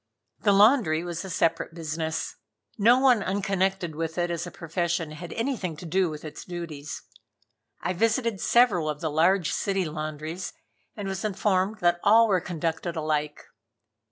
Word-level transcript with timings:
The 0.39 0.51
laundry 0.51 1.03
was 1.03 1.23
a 1.23 1.29
separate 1.29 1.75
business. 1.75 2.35
No 2.75 2.97
one 2.97 3.21
unconnected 3.21 3.93
with 3.95 4.17
it 4.17 4.31
as 4.31 4.47
a 4.47 4.49
profession 4.49 5.11
had 5.11 5.31
anything 5.33 5.77
to 5.77 5.85
do 5.85 6.09
with 6.09 6.25
its 6.25 6.43
duties. 6.43 7.03
I 7.81 7.93
visited 7.93 8.41
several 8.41 8.89
of 8.89 8.99
the 8.99 9.11
large 9.11 9.51
city 9.53 9.85
laundries 9.85 10.53
and 10.97 11.07
was 11.07 11.23
informed 11.23 11.81
that 11.81 11.99
all 12.03 12.27
were 12.27 12.41
conducted 12.41 12.95
alike. 12.95 13.43